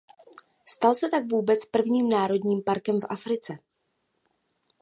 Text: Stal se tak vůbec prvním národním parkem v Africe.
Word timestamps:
Stal 0.65 0.95
se 0.95 1.09
tak 1.09 1.31
vůbec 1.31 1.65
prvním 1.65 2.09
národním 2.09 2.63
parkem 2.63 2.99
v 3.01 3.05
Africe. 3.09 3.57